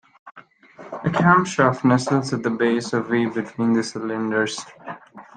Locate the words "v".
3.27-3.41